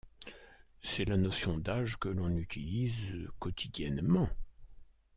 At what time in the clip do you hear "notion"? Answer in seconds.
1.15-1.59